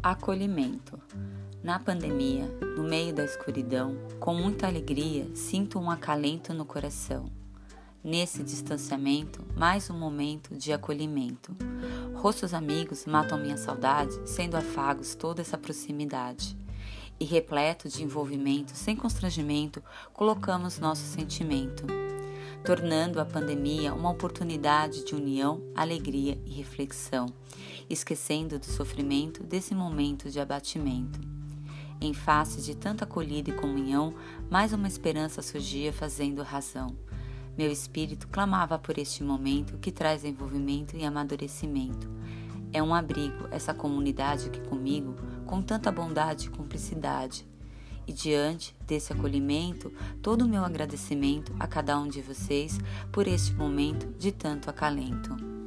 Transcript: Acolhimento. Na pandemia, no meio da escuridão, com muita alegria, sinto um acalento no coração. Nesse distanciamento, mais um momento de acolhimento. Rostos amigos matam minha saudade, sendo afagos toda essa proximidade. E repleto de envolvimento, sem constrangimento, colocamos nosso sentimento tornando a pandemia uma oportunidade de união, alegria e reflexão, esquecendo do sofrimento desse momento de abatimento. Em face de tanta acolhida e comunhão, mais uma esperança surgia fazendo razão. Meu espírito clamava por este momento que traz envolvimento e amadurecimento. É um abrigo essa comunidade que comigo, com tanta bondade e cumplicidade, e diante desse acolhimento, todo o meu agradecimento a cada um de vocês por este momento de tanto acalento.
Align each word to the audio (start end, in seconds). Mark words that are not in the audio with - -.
Acolhimento. 0.00 0.96
Na 1.60 1.80
pandemia, 1.80 2.46
no 2.76 2.84
meio 2.84 3.12
da 3.12 3.24
escuridão, 3.24 3.96
com 4.20 4.32
muita 4.32 4.68
alegria, 4.68 5.28
sinto 5.34 5.76
um 5.80 5.90
acalento 5.90 6.54
no 6.54 6.64
coração. 6.64 7.26
Nesse 8.02 8.44
distanciamento, 8.44 9.44
mais 9.56 9.90
um 9.90 9.98
momento 9.98 10.56
de 10.56 10.72
acolhimento. 10.72 11.54
Rostos 12.14 12.54
amigos 12.54 13.06
matam 13.06 13.38
minha 13.38 13.56
saudade, 13.56 14.16
sendo 14.24 14.56
afagos 14.56 15.16
toda 15.16 15.40
essa 15.40 15.58
proximidade. 15.58 16.56
E 17.18 17.24
repleto 17.24 17.88
de 17.88 18.04
envolvimento, 18.04 18.76
sem 18.76 18.94
constrangimento, 18.94 19.82
colocamos 20.12 20.78
nosso 20.78 21.02
sentimento 21.02 21.84
tornando 22.64 23.20
a 23.20 23.24
pandemia 23.24 23.94
uma 23.94 24.10
oportunidade 24.10 25.04
de 25.04 25.14
união, 25.14 25.62
alegria 25.74 26.40
e 26.44 26.50
reflexão, 26.50 27.26
esquecendo 27.88 28.58
do 28.58 28.66
sofrimento 28.66 29.42
desse 29.42 29.74
momento 29.74 30.30
de 30.30 30.40
abatimento. 30.40 31.20
Em 32.00 32.12
face 32.12 32.62
de 32.62 32.76
tanta 32.76 33.04
acolhida 33.04 33.50
e 33.50 33.54
comunhão, 33.54 34.14
mais 34.50 34.72
uma 34.72 34.86
esperança 34.86 35.42
surgia 35.42 35.92
fazendo 35.92 36.42
razão. 36.42 36.96
Meu 37.56 37.72
espírito 37.72 38.28
clamava 38.28 38.78
por 38.78 38.98
este 38.98 39.24
momento 39.24 39.78
que 39.78 39.90
traz 39.90 40.24
envolvimento 40.24 40.96
e 40.96 41.04
amadurecimento. 41.04 42.08
É 42.72 42.80
um 42.80 42.94
abrigo 42.94 43.48
essa 43.50 43.74
comunidade 43.74 44.50
que 44.50 44.60
comigo, 44.60 45.16
com 45.44 45.60
tanta 45.60 45.90
bondade 45.90 46.46
e 46.46 46.50
cumplicidade, 46.50 47.44
e 48.08 48.12
diante 48.12 48.74
desse 48.86 49.12
acolhimento, 49.12 49.92
todo 50.22 50.46
o 50.46 50.48
meu 50.48 50.64
agradecimento 50.64 51.54
a 51.60 51.66
cada 51.66 51.98
um 52.00 52.08
de 52.08 52.22
vocês 52.22 52.80
por 53.12 53.28
este 53.28 53.52
momento 53.52 54.08
de 54.18 54.32
tanto 54.32 54.70
acalento. 54.70 55.57